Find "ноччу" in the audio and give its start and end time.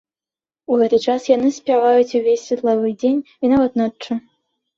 3.83-4.13